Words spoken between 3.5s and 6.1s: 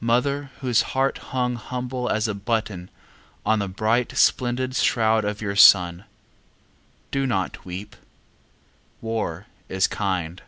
the bright splendid shroud of your son,